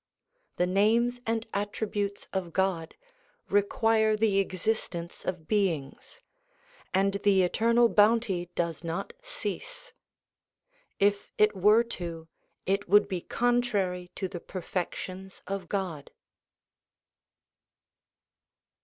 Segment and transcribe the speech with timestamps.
[0.55, 2.95] The names and attributes of God
[3.51, 6.21] require the existence of beings,
[6.91, 9.93] and the Eternal Bounty does not cease.
[10.97, 12.27] If it were to,
[12.65, 16.09] it would be contrary to the perfections of God.